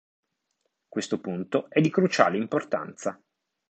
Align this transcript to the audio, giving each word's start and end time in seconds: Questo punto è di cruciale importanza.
Questo 0.89 1.19
punto 1.19 1.69
è 1.69 1.79
di 1.79 1.91
cruciale 1.91 2.37
importanza. 2.37 3.21